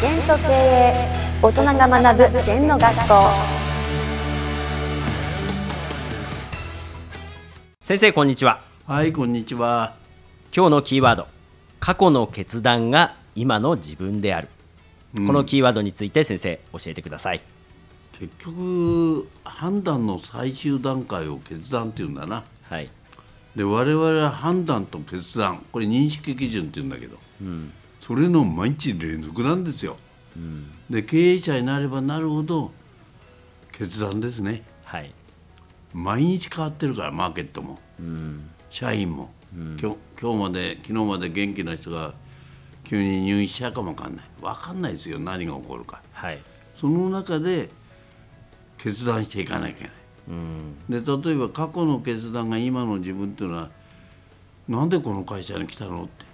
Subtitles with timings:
[0.00, 0.94] 全と経営
[1.42, 3.14] 大人が学ぶ全の学校。
[7.82, 8.62] 先生こんにちは。
[8.86, 9.94] はい、こんにちは。
[10.56, 11.26] 今日のキーワード。
[11.80, 14.48] 過去の決断が今の自分である、
[15.14, 17.42] このキーワードについて先生教えてください。
[18.18, 22.44] 結局、判断の最終段階を決断っていうんだな。
[22.70, 22.88] はい。
[23.54, 27.18] で、我々は判断と決断、これ認識基準って言うんだけど、
[28.00, 29.96] それの毎日連続なんですよ。
[30.88, 32.72] で、経営者になればなるほど、
[33.72, 34.62] 決断ですね。
[34.84, 35.12] はい
[35.92, 37.80] 毎日変わってるから、マーケットも、
[38.70, 42.14] 社員も、今日今日まで、昨日まで元気な人が
[42.84, 44.24] 急に入院しちゃうかもわかんない。
[44.40, 46.00] わかんないですよ、何が起こるか。
[46.12, 46.42] はい
[46.76, 47.68] その中で
[48.78, 49.90] 決断していかなきゃいけな
[50.98, 51.02] い。
[51.02, 53.70] で例えば過去の決断が今の自分っていうのは
[54.68, 56.24] なんでこの会社に来たのって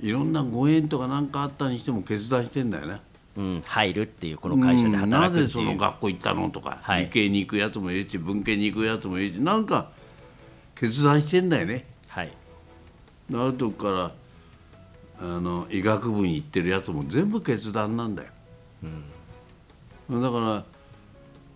[0.00, 3.00] いろんなご縁とか何かあったにしても決断してんだよね。
[3.34, 7.04] うん、入るっていうこの会社でうんなぜそ働くっていう、の学校行ったのとか、はい。
[7.04, 9.90] 理系に行くやつもいるし文系に行くやつもいるしなんか
[10.74, 11.86] 決断してんだよね。
[12.08, 12.32] はい。
[13.34, 14.12] ある時から
[15.22, 18.28] あの医学部に行ってるやつも全部決断なんだよ、
[20.10, 20.64] だから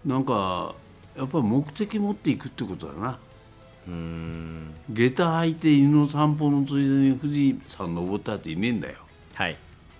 [0.05, 0.75] なんか
[1.17, 3.19] やっぱり目的持っていくってことだな
[3.87, 8.99] 下駄履いて犬の散歩のついでに富士山登ったっていねえんだよ。
[9.35, 9.57] はい。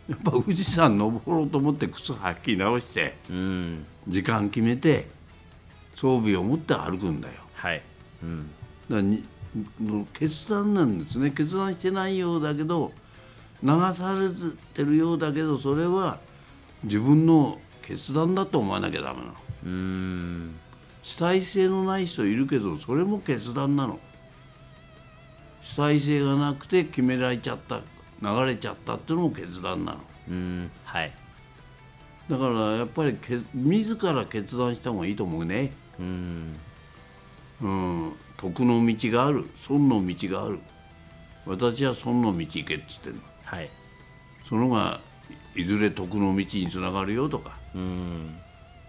[0.09, 3.87] やっぱ富士山登ろうと思って靴履き直してうん。
[4.09, 5.09] 時間決めて
[5.95, 7.35] 装備を持って歩くんだよ。
[7.55, 7.83] はい。
[8.23, 8.51] うん。
[8.91, 9.25] だに
[9.81, 11.31] の決断なんですね。
[11.31, 12.93] 決断してないようだけど
[13.63, 14.29] 流され
[14.75, 16.19] てるようだけどそれは
[16.85, 19.33] 自分の決断だと思わなきゃダメなの。
[19.65, 20.55] うーん
[21.07, 24.01] 主体性のない人いるけどそれも決断なの。
[25.63, 27.81] 主体性がなくて決められちゃった
[28.21, 29.99] 流れちゃったっていうのも決断なの。
[30.29, 31.13] うんはい。
[32.29, 35.71] だからやっぱりけ自ら決断した方がいいと思うね。
[36.01, 36.57] うん。
[37.63, 39.49] うん徳の道がある。
[39.55, 40.59] 損の道がある。
[41.47, 43.21] 私は損の道行けっつってんの。
[43.45, 43.71] はい。
[44.49, 45.01] そのが
[45.55, 47.57] いずれ徳の道につながるよとか。
[47.77, 48.41] うん。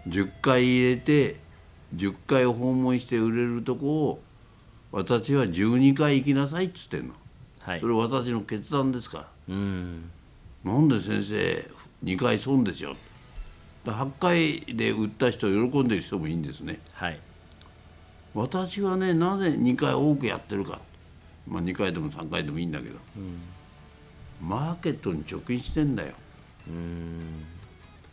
[0.08, 1.46] 10回入れて
[1.94, 4.20] 10回訪問して売れるとこを
[4.92, 7.14] 私は12回行きなさいっつってんの。
[7.60, 7.80] はい。
[7.80, 10.10] それ私の決断ですかうん。
[10.64, 11.70] らなんで先生
[12.04, 12.96] 2回損でしょ
[13.84, 16.80] だ8回で売った人喜んでる人もいいんですね。
[16.94, 17.20] はい。
[18.34, 20.80] 私はねなぜ2回多くやってるか、
[21.46, 22.96] まあ、2回でも3回でもいいんだけど、
[24.40, 26.14] マーケットに貯金してんだよ。
[26.68, 27.44] うん。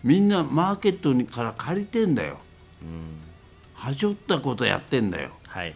[0.04, 2.40] みんなマーケットにから借りてんだよ、は
[3.94, 5.32] しょったことやってんだよ。
[5.48, 5.76] はい。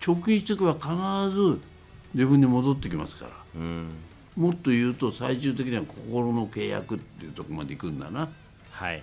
[0.00, 1.60] 貯金しておけば必ず
[2.14, 3.32] 自分に戻ってきますから。
[3.56, 3.88] うん。
[4.36, 8.28] もっと言うと最終的には心の契約っていうところまで行くんだな。
[8.70, 9.02] はい。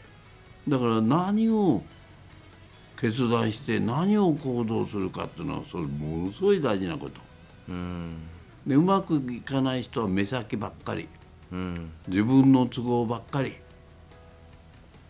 [0.68, 1.82] だから何を
[3.00, 7.20] 決断して何を行動するかっていうのはそれものすごい大事なこと。
[7.70, 8.16] うん。
[8.66, 11.10] でうまくいかない人は目先ばっかり。
[11.52, 11.92] うん。
[12.08, 13.56] 自分の都合ばっかり。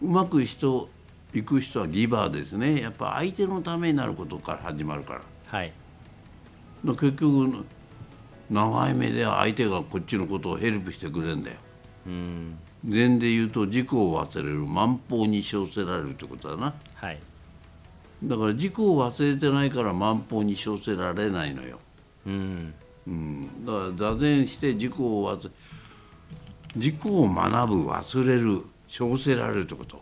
[0.02, 0.90] うまく人
[1.34, 2.82] 行く人はリバーですね。
[2.82, 5.22] やっぱ相手のためになることから始まるから。
[5.48, 5.74] はい。
[6.86, 7.66] だ結局
[8.50, 11.58] 長い目では相手がこっちのことをヘルプしてくれるんだよ。
[12.08, 12.58] うん。
[12.88, 14.66] 禅で言うと自己を忘れる。
[14.66, 16.74] 万法に称せられるってことだな。
[16.96, 17.20] はい。
[18.24, 21.80] だから自己を忘れてないから万法に称せられないのよ、
[22.26, 22.74] うん。
[23.06, 25.52] うん、だから座禅して自己を忘れ
[26.76, 30.02] 自己を学ぶ忘れる称せられるってこと、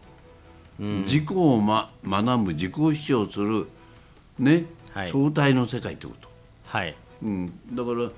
[0.81, 3.67] 自己を、ま、学ぶ自己主張する
[4.39, 5.11] ね、はい。
[5.11, 6.27] 相対の世界ってこと。
[6.65, 6.95] はい。
[7.21, 8.09] うん、だから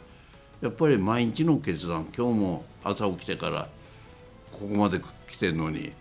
[0.62, 3.68] やっぱり毎日の決断今日も朝起きてから
[4.52, 5.92] ここまで来てるのに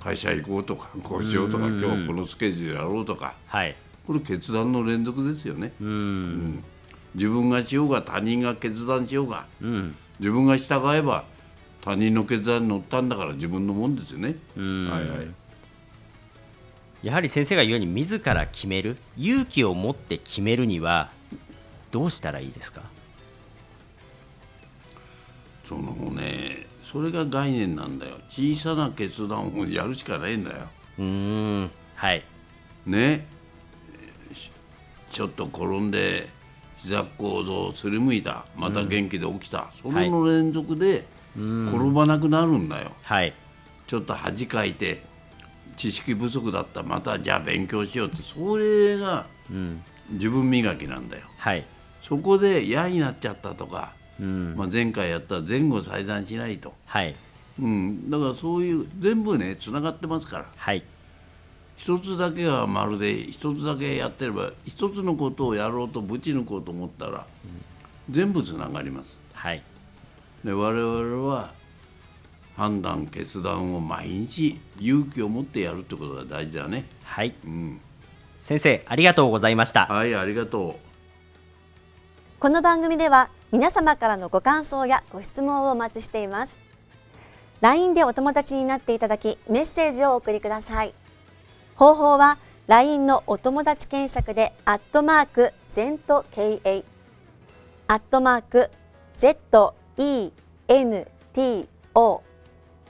[0.00, 3.76] 会社行こうとかこうしようとか今日このスケジュールやろうとかはい。
[4.04, 5.72] これ決断の連続ですよね。
[5.80, 6.64] うん。
[7.14, 9.94] 自分がしようが他人が決断しようがうん。
[10.18, 11.24] 自分が従えば
[11.82, 14.34] 他人の決断に乗ったんだから自分のもんですよね。
[14.56, 14.88] うん。
[14.90, 15.39] はいはい
[17.02, 21.10] やはり先生が言うように自ら決める勇気を持って決めるには
[21.90, 22.82] どうしたらいいですか？
[25.64, 28.16] そのねそれが概念なんだよ。
[28.28, 30.66] 小さな決断をやるしかないんだよ。
[30.98, 31.04] うー
[31.64, 32.24] んはい。
[32.84, 33.26] ね。
[34.34, 34.50] し
[35.08, 36.28] ちょっと転んで
[36.76, 38.44] 膝構造すりむいた。
[38.56, 41.04] また元気で起きた、それの連続で
[41.36, 43.32] 転ばなくなるんだよ、はい。
[43.86, 45.02] ちょっと恥かいて
[45.80, 49.82] 知識不足だったまたじゃあ勉強しようってそれがうん。
[50.10, 51.22] 自分磨きなんだよ。
[51.38, 51.64] はい。
[52.02, 54.54] そこで嫌になっちゃったとか、うん。
[54.58, 56.74] まあ、前回やった前後裁断しないと。
[56.84, 57.16] はい。
[57.58, 60.46] うん、だからそういう全部ねつながってますから。
[60.54, 60.82] はい。
[61.76, 67.24] 一つだけがまるで一つだけやってれば一つのことをやろうとぶち抜こうと思ったら、
[68.10, 69.18] 全部つながります。
[69.32, 69.62] はい。
[70.44, 71.52] で我々は
[72.60, 76.84] 判断決断を毎日勇気を持ってやるってことが大事だね。
[77.04, 77.32] はい。
[77.42, 77.80] うん。
[78.36, 79.86] 先生ありがとうございました。
[79.86, 80.74] はいありがとう。
[82.38, 86.58] この番組では皆様からのご感想やご質問をお待ちしています。
[87.62, 90.92] LINE でお友達になっていただきメッセージをお送りください。
[91.76, 92.36] 方法は
[92.66, 96.84] LINE のお友達検索でアットマーク ZENTKA
[97.88, 98.70] アットマーク
[99.16, 99.72] ZENTO